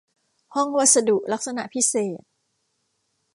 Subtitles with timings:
[0.55, 2.21] ห้องวัสดุลักษณะพิเศษ